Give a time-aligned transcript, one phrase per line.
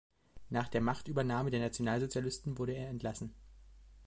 [0.49, 3.35] Nach der Machtübernahme der Nationalsozialisten wurde er entlassen.